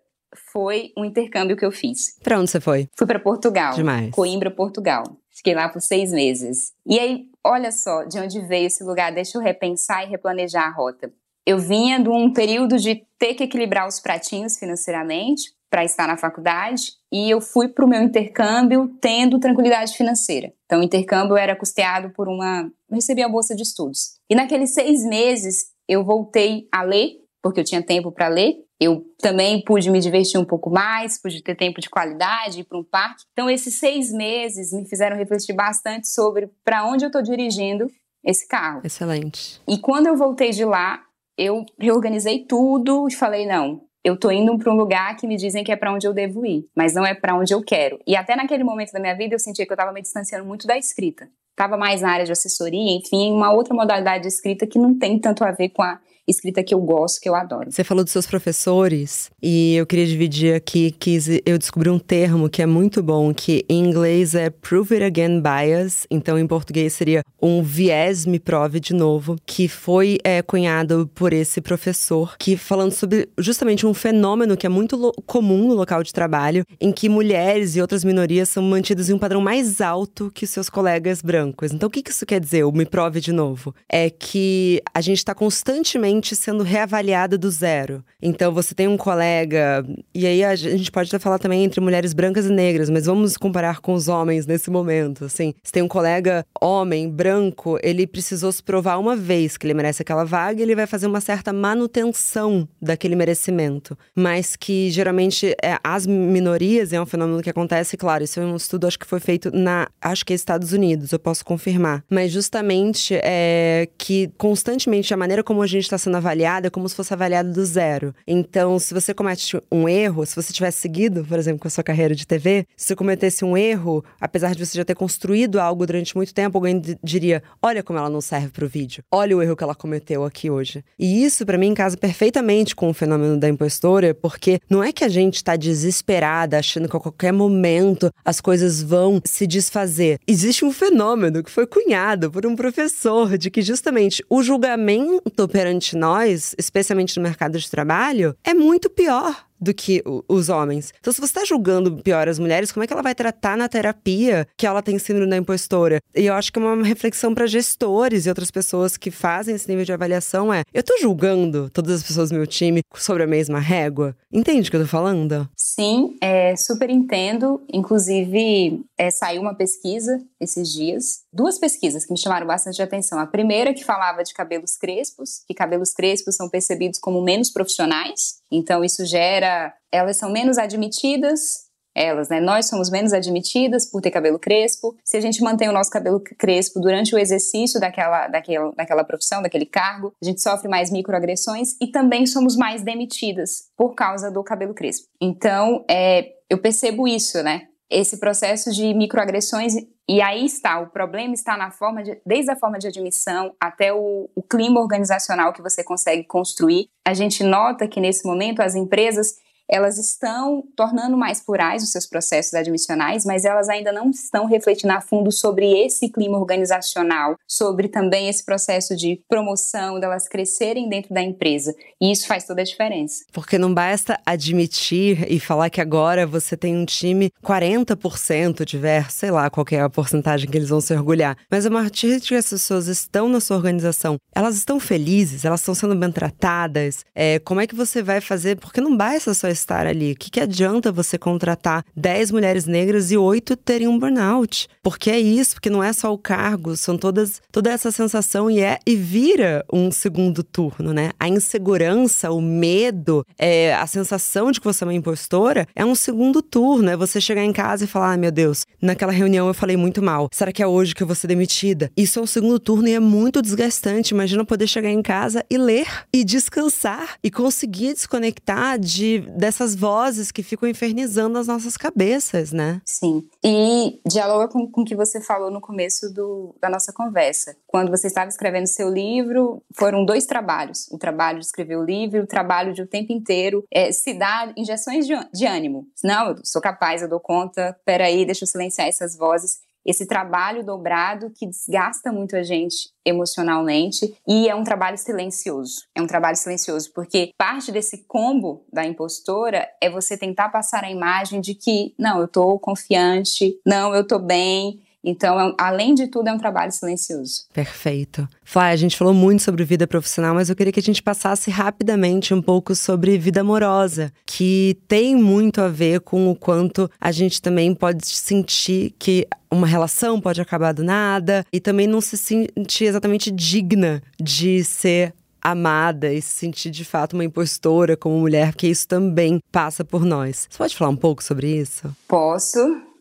[0.52, 2.18] foi um intercâmbio que eu fiz.
[2.22, 2.88] Para onde você foi?
[2.96, 3.74] Fui para Portugal.
[3.74, 4.10] Demais.
[4.10, 5.04] Coimbra, Portugal.
[5.36, 6.72] Fiquei lá por seis meses.
[6.86, 9.12] E aí, olha só de onde veio esse lugar.
[9.12, 11.12] Deixa eu repensar e replanejar a rota.
[11.46, 16.16] Eu vinha de um período de ter que equilibrar os pratinhos financeiramente para estar na
[16.16, 20.52] faculdade e eu fui para o meu intercâmbio tendo tranquilidade financeira.
[20.64, 22.70] Então, o intercâmbio era custeado por uma.
[22.88, 24.18] Eu recebi a bolsa de estudos.
[24.30, 29.04] E naqueles seis meses eu voltei a ler, porque eu tinha tempo para ler, eu
[29.18, 32.84] também pude me divertir um pouco mais, pude ter tempo de qualidade, ir para um
[32.84, 33.24] parque.
[33.32, 37.86] Então, esses seis meses me fizeram refletir bastante sobre para onde eu estou dirigindo
[38.24, 38.82] esse carro.
[38.84, 39.60] Excelente.
[39.66, 41.02] E quando eu voltei de lá,
[41.38, 45.64] eu reorganizei tudo e falei: não, eu estou indo para um lugar que me dizem
[45.64, 47.98] que é para onde eu devo ir, mas não é para onde eu quero.
[48.06, 50.66] E até naquele momento da minha vida eu sentia que eu estava me distanciando muito
[50.66, 51.28] da escrita.
[51.50, 55.18] Estava mais na área de assessoria, enfim, uma outra modalidade de escrita que não tem
[55.18, 57.70] tanto a ver com a escrita que eu gosto, que eu adoro.
[57.70, 62.48] Você falou dos seus professores e eu queria dividir aqui que eu descobri um termo
[62.48, 66.92] que é muito bom, que em inglês é prove it again bias, então em português
[66.92, 72.56] seria um viés me prove de novo, que foi é, cunhado por esse professor, que
[72.56, 77.08] falando sobre justamente um fenômeno que é muito comum no local de trabalho, em que
[77.08, 81.72] mulheres e outras minorias são mantidas em um padrão mais alto que seus colegas brancos.
[81.72, 83.74] Então o que isso quer dizer, o me prove de novo?
[83.88, 88.04] É que a gente está constantemente sendo reavaliada do zero.
[88.22, 92.12] Então você tem um colega, e aí a gente pode até falar também entre mulheres
[92.12, 95.24] brancas e negras, mas vamos comparar com os homens nesse momento.
[95.24, 99.74] Assim, você tem um colega homem, branco, ele precisou se provar uma vez que ele
[99.74, 103.96] merece aquela vaga, ele vai fazer uma certa manutenção daquele merecimento.
[104.14, 108.56] Mas que geralmente é, as minorias é um fenômeno que acontece, claro, isso é um
[108.56, 112.04] estudo, acho que foi feito na, acho que é Estados Unidos, eu posso confirmar.
[112.10, 116.94] Mas justamente é que constantemente a maneira como a gente está sendo avaliada como se
[116.94, 118.14] fosse avaliada do zero.
[118.26, 121.82] Então, se você comete um erro, se você tivesse seguido, por exemplo, com a sua
[121.82, 125.84] carreira de TV, se você cometesse um erro, apesar de você já ter construído algo
[125.84, 129.42] durante muito tempo, alguém diria: olha como ela não serve para o vídeo, olha o
[129.42, 130.84] erro que ela cometeu aqui hoje.
[130.98, 135.02] E isso, para mim, casa perfeitamente com o fenômeno da impostora, porque não é que
[135.02, 140.18] a gente está desesperada, achando que a qualquer momento as coisas vão se desfazer.
[140.26, 145.95] Existe um fenômeno que foi cunhado por um professor de que justamente o julgamento perante
[145.96, 150.92] nós, especialmente no mercado de trabalho, é muito pior do que os homens.
[150.98, 153.68] Então, se você está julgando pior as mulheres, como é que ela vai tratar na
[153.68, 156.00] terapia que ela tem síndrome da impostora?
[156.14, 159.68] E eu acho que é uma reflexão para gestores e outras pessoas que fazem esse
[159.68, 163.26] nível de avaliação é: eu estou julgando todas as pessoas do meu time sobre a
[163.26, 164.16] mesma régua?
[164.32, 165.48] Entende o que eu tô falando?
[165.56, 167.62] Sim, é, super entendo.
[167.72, 173.18] Inclusive, é, saiu uma pesquisa esses dias, duas pesquisas que me chamaram bastante atenção.
[173.18, 178.36] A primeira que falava de cabelos crespos, que cabelos crespos são percebidos como menos profissionais,
[178.50, 182.40] então isso gera, elas são menos admitidas elas, né?
[182.42, 184.94] Nós somos menos admitidas por ter cabelo crespo.
[185.02, 189.40] Se a gente mantém o nosso cabelo crespo durante o exercício daquela, daquela, daquela profissão,
[189.40, 194.44] daquele cargo, a gente sofre mais microagressões e também somos mais demitidas por causa do
[194.44, 195.08] cabelo crespo.
[195.18, 197.68] Então, é, eu percebo isso, né?
[197.90, 199.74] esse processo de microagressões
[200.08, 203.92] e aí está, o problema está na forma de, desde a forma de admissão até
[203.92, 206.88] o, o clima organizacional que você consegue construir.
[207.04, 209.34] A gente nota que nesse momento as empresas
[209.68, 214.92] elas estão tornando mais plurais os seus processos admissionais, mas elas ainda não estão refletindo
[214.92, 221.12] a fundo sobre esse clima organizacional, sobre também esse processo de promoção, delas crescerem dentro
[221.12, 221.74] da empresa.
[222.00, 223.24] E isso faz toda a diferença.
[223.32, 229.30] Porque não basta admitir e falar que agora você tem um time 40% diverso, sei
[229.30, 231.36] lá qual é a porcentagem que eles vão se orgulhar.
[231.50, 235.60] Mas a partir de que as pessoas estão na sua organização, elas estão felizes, elas
[235.60, 237.04] estão sendo bem tratadas.
[237.14, 238.56] É, como é que você vai fazer?
[238.56, 240.12] Porque não basta só estar ali?
[240.12, 244.68] O que, que adianta você contratar 10 mulheres negras e 8 terem um burnout?
[244.82, 248.60] Porque é isso, porque não é só o cargo, são todas toda essa sensação e
[248.60, 251.10] é e vira um segundo turno, né?
[251.18, 255.94] A insegurança, o medo, é, a sensação de que você é uma impostora é um
[255.94, 256.90] segundo turno.
[256.90, 260.02] É você chegar em casa e falar: ah, meu Deus, naquela reunião eu falei muito
[260.02, 260.28] mal.
[260.32, 261.90] Será que é hoje que eu vou ser demitida?
[261.96, 264.14] Isso é um segundo turno e é muito desgastante.
[264.14, 270.32] Imagina poder chegar em casa e ler e descansar e conseguir desconectar de dessas vozes
[270.32, 272.82] que ficam infernizando as nossas cabeças, né?
[272.84, 273.28] Sim.
[273.44, 277.56] E dialoga com, com o que você falou no começo do, da nossa conversa.
[277.64, 282.24] Quando você estava escrevendo seu livro, foram dois trabalhos: o trabalho de escrever o livro,
[282.24, 285.86] o trabalho de o tempo inteiro é, se dar injeções de, de ânimo.
[286.02, 290.64] Não, eu sou capaz, eu dou conta, peraí, deixa eu silenciar essas vozes esse trabalho
[290.64, 295.82] dobrado que desgasta muito a gente emocionalmente e é um trabalho silencioso.
[295.94, 300.90] É um trabalho silencioso porque parte desse combo da impostora é você tentar passar a
[300.90, 306.08] imagem de que não, eu tô confiante, não, eu tô bem, então, é além de
[306.08, 307.46] tudo, é um trabalho silencioso.
[307.54, 308.28] Perfeito.
[308.44, 311.48] Flávia, a gente falou muito sobre vida profissional, mas eu queria que a gente passasse
[311.48, 317.12] rapidamente um pouco sobre vida amorosa, que tem muito a ver com o quanto a
[317.12, 322.16] gente também pode sentir que uma relação pode acabar do nada e também não se
[322.16, 328.48] sentir exatamente digna de ser amada e se sentir de fato uma impostora como mulher,
[328.48, 330.48] porque isso também passa por nós.
[330.50, 331.94] Você pode falar um pouco sobre isso?
[332.08, 332.58] Posso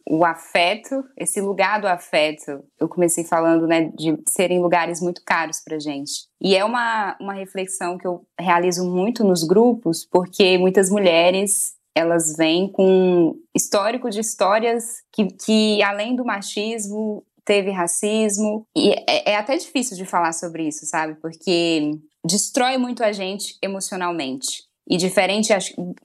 [0.08, 5.62] o afeto, esse lugar do afeto, eu comecei falando, né, de serem lugares muito caros
[5.62, 6.28] pra gente.
[6.40, 12.36] E é uma, uma reflexão que eu realizo muito nos grupos, porque muitas mulheres, elas
[12.38, 19.36] vêm com histórico de histórias que, que além do machismo, teve racismo, e é, é
[19.36, 21.16] até difícil de falar sobre isso, sabe?
[21.22, 21.92] Porque
[22.26, 24.65] destrói muito a gente emocionalmente.
[24.88, 25.54] E diferente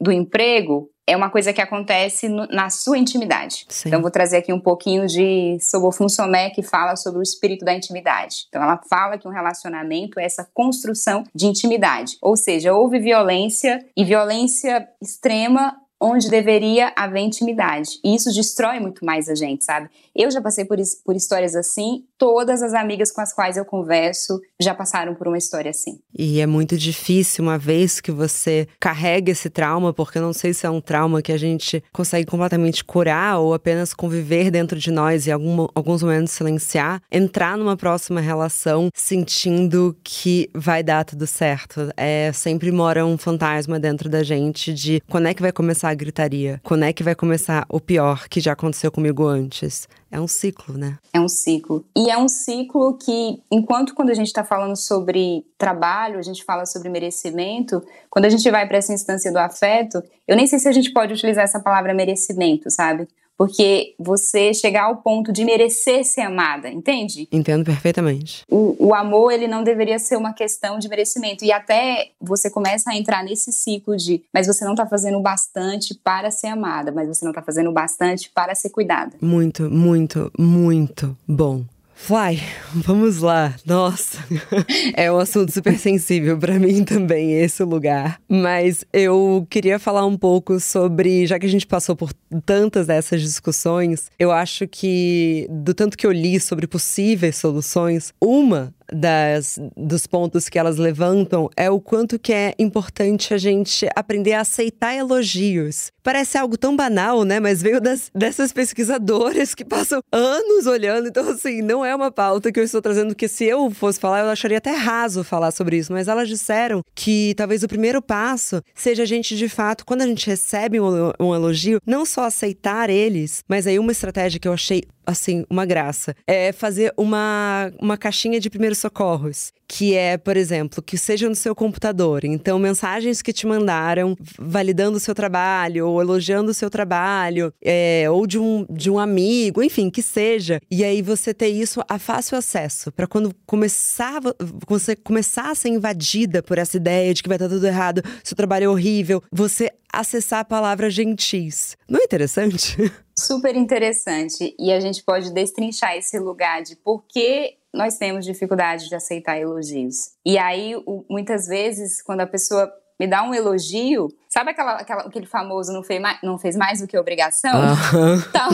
[0.01, 3.67] do emprego, é uma coisa que acontece no, na sua intimidade.
[3.69, 3.89] Sim.
[3.89, 7.75] Então, vou trazer aqui um pouquinho de Sobofun Somé, que fala sobre o espírito da
[7.75, 8.47] intimidade.
[8.49, 12.17] Então, ela fala que um relacionamento é essa construção de intimidade.
[12.23, 18.01] Ou seja, houve violência e violência extrema onde deveria haver intimidade.
[18.03, 19.91] E isso destrói muito mais a gente, sabe?
[20.15, 24.39] Eu já passei por, por histórias assim, todas as amigas com as quais eu converso
[24.61, 25.99] já passaram por uma história assim.
[26.15, 30.53] E é muito difícil, uma vez que você carrega esse trauma, porque eu não sei
[30.53, 34.91] se é um trauma que a gente consegue completamente curar ou apenas conviver dentro de
[34.91, 41.27] nós e algum, alguns momentos silenciar, entrar numa próxima relação sentindo que vai dar tudo
[41.27, 41.91] certo.
[41.97, 45.95] É, sempre mora um fantasma dentro da gente de quando é que vai começar a
[45.95, 46.61] gritaria?
[46.63, 49.89] Quando é que vai começar o pior que já aconteceu comigo antes?
[50.11, 50.99] É um ciclo, né?
[51.13, 51.85] É um ciclo.
[51.97, 56.45] E é um ciclo que, enquanto quando a gente está falando sobre trabalho, a gente
[56.45, 60.59] fala sobre merecimento, quando a gente vai para essa instância do afeto, eu nem sei
[60.59, 63.07] se a gente pode utilizar essa palavra merecimento, sabe?
[63.41, 67.27] Porque você chegar ao ponto de merecer ser amada, entende?
[67.33, 68.45] Entendo perfeitamente.
[68.51, 71.43] O, o, amor, ele não deveria ser uma questão de merecimento.
[71.43, 75.95] E até você começa a entrar nesse ciclo de, mas você não tá fazendo bastante
[75.95, 79.17] para ser amada, mas você não tá fazendo bastante para ser cuidada.
[79.23, 81.65] Muito, muito, muito bom.
[82.03, 82.41] Fly,
[82.75, 83.55] vamos lá.
[83.65, 84.19] Nossa,
[84.97, 88.19] é um assunto super sensível para mim também, esse lugar.
[88.29, 92.13] Mas eu queria falar um pouco sobre, já que a gente passou por
[92.45, 98.75] tantas dessas discussões, eu acho que, do tanto que eu li sobre possíveis soluções, uma
[98.93, 104.35] das, dos pontos que elas levantam é o quanto que é importante a gente aprender
[104.35, 105.91] a aceitar elogios.
[106.03, 107.39] Parece algo tão banal, né?
[107.41, 111.09] Mas veio das, dessas pesquisadoras que passam anos olhando.
[111.09, 114.21] Então, assim, não é uma pauta que eu estou trazendo, que se eu fosse falar,
[114.21, 115.93] eu acharia até raso falar sobre isso.
[115.93, 120.07] Mas elas disseram que talvez o primeiro passo seja a gente, de fato, quando a
[120.07, 124.53] gente recebe um, um elogio, não só aceitar eles, mas aí uma estratégia que eu
[124.53, 126.15] achei assim, uma graça.
[126.27, 129.53] É fazer uma, uma caixinha de primeiros socorros.
[129.73, 132.25] Que é, por exemplo, que seja no seu computador.
[132.25, 138.05] Então, mensagens que te mandaram validando o seu trabalho, ou elogiando o seu trabalho, é,
[138.11, 140.61] ou de um, de um amigo, enfim, que seja.
[140.69, 142.91] E aí você ter isso a fácil acesso.
[142.91, 144.21] para quando começar,
[144.67, 148.37] você começar a ser invadida por essa ideia de que vai estar tudo errado, seu
[148.37, 151.77] trabalho é horrível, você acessar a palavra gentis.
[151.89, 152.77] Não é interessante?
[153.17, 154.55] Super interessante.
[154.59, 159.39] E a gente pode destrinchar esse lugar de por que nós temos dificuldade de aceitar
[159.39, 160.13] elogios.
[160.25, 160.75] E aí,
[161.09, 165.83] muitas vezes, quando a pessoa me dá um elogio, sabe aquela, aquela, aquele famoso não
[165.83, 167.59] fez, mais, não fez mais do que obrigação?
[167.59, 168.21] Uhum.
[168.31, 168.51] Tal,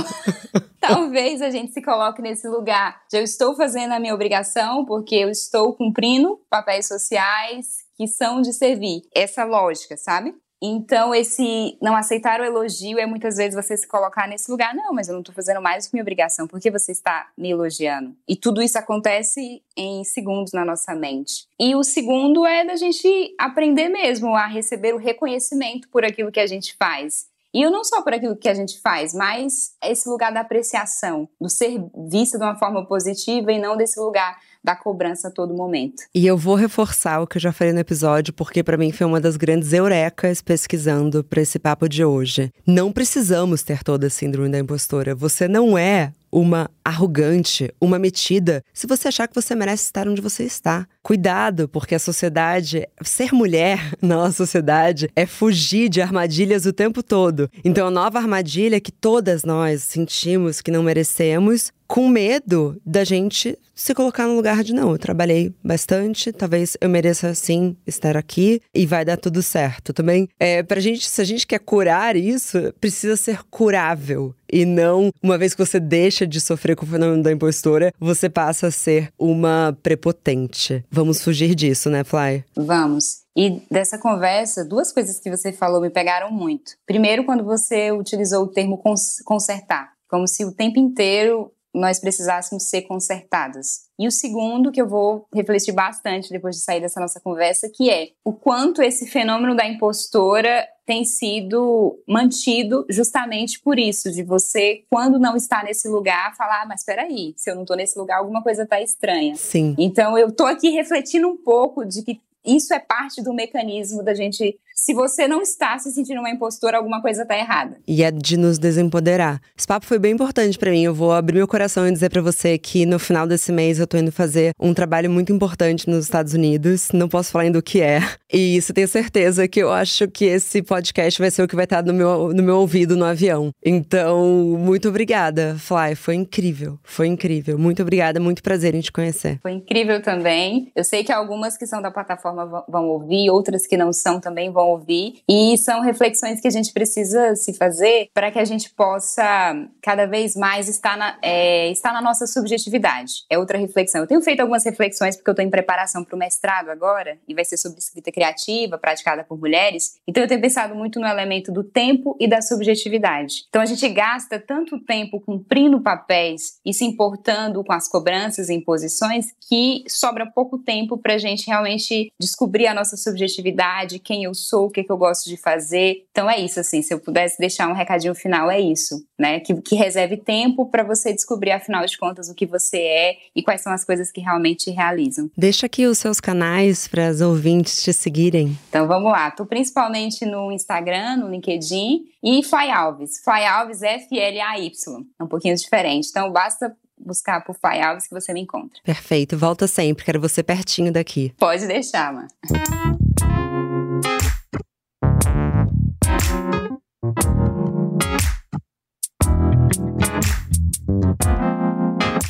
[0.80, 5.28] talvez a gente se coloque nesse lugar eu estou fazendo a minha obrigação porque eu
[5.30, 9.02] estou cumprindo papéis sociais que são de servir.
[9.12, 10.32] Essa lógica, sabe?
[10.68, 14.74] Então, esse não aceitar o elogio é muitas vezes você se colocar nesse lugar.
[14.74, 16.48] Não, mas eu não estou fazendo mais do que minha obrigação.
[16.48, 18.16] Por que você está me elogiando?
[18.28, 21.46] E tudo isso acontece em segundos na nossa mente.
[21.60, 26.40] E o segundo é da gente aprender mesmo a receber o reconhecimento por aquilo que
[26.40, 27.26] a gente faz.
[27.54, 31.28] E eu não só por aquilo que a gente faz, mas esse lugar da apreciação,
[31.40, 34.36] do ser vista de uma forma positiva e não desse lugar
[34.66, 36.02] da cobrança a todo momento.
[36.12, 39.06] E eu vou reforçar o que eu já falei no episódio, porque para mim foi
[39.06, 42.50] uma das grandes eurecas pesquisando para esse papo de hoje.
[42.66, 45.14] Não precisamos ter toda a síndrome da impostora.
[45.14, 50.20] Você não é uma arrogante, uma metida, se você achar que você merece estar onde
[50.20, 50.86] você está.
[51.02, 57.02] Cuidado, porque a sociedade, ser mulher na nossa sociedade é fugir de armadilhas o tempo
[57.02, 57.48] todo.
[57.64, 63.58] Então, a nova armadilha que todas nós sentimos que não merecemos, com medo da gente
[63.74, 68.60] se colocar no lugar de não, eu trabalhei bastante, talvez eu mereça sim estar aqui
[68.74, 69.92] e vai dar tudo certo.
[69.92, 75.10] Também, é, pra gente, se a gente quer curar isso, precisa ser curável e não
[75.22, 78.70] uma vez que você deixa de sofrer com o fenômeno da impostora, você passa a
[78.70, 80.84] ser uma prepotente.
[80.90, 82.44] Vamos fugir disso, né, Fly?
[82.56, 83.26] Vamos.
[83.36, 86.72] E dessa conversa, duas coisas que você falou me pegaram muito.
[86.86, 88.82] Primeiro, quando você utilizou o termo
[89.24, 93.86] consertar, como se o tempo inteiro nós precisássemos ser consertadas.
[93.98, 97.90] E o segundo, que eu vou refletir bastante depois de sair dessa nossa conversa, que
[97.90, 104.84] é o quanto esse fenômeno da impostora tem sido mantido justamente por isso, de você,
[104.88, 108.18] quando não está nesse lugar, falar, ah, mas peraí, se eu não estou nesse lugar,
[108.18, 109.34] alguma coisa está estranha.
[109.36, 109.74] Sim.
[109.78, 114.14] Então eu estou aqui refletindo um pouco de que isso é parte do mecanismo da
[114.14, 117.78] gente se você não está se sentindo uma impostora, alguma coisa está errada.
[117.88, 119.40] E é de nos desempoderar.
[119.56, 120.84] Esse papo foi bem importante para mim.
[120.84, 123.86] Eu vou abrir meu coração e dizer para você que no final desse mês eu
[123.86, 126.88] tô indo fazer um trabalho muito importante nos Estados Unidos.
[126.92, 128.00] Não posso falar ainda o que é.
[128.30, 131.64] E isso tenho certeza que eu acho que esse podcast vai ser o que vai
[131.64, 133.50] estar no meu, no meu ouvido no avião.
[133.64, 134.26] Então,
[134.58, 135.94] muito obrigada, Fly.
[135.94, 136.78] Foi incrível.
[136.84, 137.58] Foi incrível.
[137.58, 138.20] Muito obrigada.
[138.20, 139.38] Muito prazer em te conhecer.
[139.40, 140.70] Foi incrível também.
[140.76, 144.52] Eu sei que algumas que são da plataforma vão ouvir, outras que não são também
[144.52, 145.22] vão ouvir.
[145.28, 150.06] E são reflexões que a gente precisa se fazer para que a gente possa cada
[150.06, 153.24] vez mais estar na, é, estar na nossa subjetividade.
[153.30, 154.00] É outra reflexão.
[154.00, 157.34] Eu tenho feito algumas reflexões porque eu estou em preparação para o mestrado agora e
[157.34, 159.98] vai ser sobre escrita criativa, praticada por mulheres.
[160.06, 163.44] Então eu tenho pensado muito no elemento do tempo e da subjetividade.
[163.48, 168.54] Então a gente gasta tanto tempo cumprindo papéis e se importando com as cobranças e
[168.54, 174.34] imposições que sobra pouco tempo para a gente realmente descobrir a nossa subjetividade, quem eu
[174.34, 176.06] sou, o que, que eu gosto de fazer.
[176.10, 179.40] Então é isso, assim, se eu pudesse deixar um recadinho final, é isso, né?
[179.40, 183.42] Que, que reserve tempo para você descobrir, afinal de contas, o que você é e
[183.42, 185.30] quais são as coisas que realmente realizam.
[185.36, 188.56] Deixa aqui os seus canais para as ouvintes te seguirem.
[188.68, 193.20] Então vamos lá, tô principalmente no Instagram, no LinkedIn e Fai Alves.
[193.24, 194.72] Fai Alves F-L-A-Y.
[195.18, 196.08] É um pouquinho diferente.
[196.08, 198.80] Então basta buscar por Fai Alves que você me encontra.
[198.82, 201.32] Perfeito, volta sempre, quero você pertinho daqui.
[201.38, 202.28] Pode deixar, mano.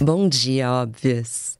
[0.00, 1.55] Bom dia, óbvias.